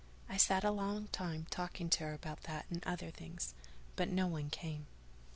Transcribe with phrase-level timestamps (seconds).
[0.27, 4.49] I sat a long time talking to her about that and other things—but no one
[4.49, 4.87] came.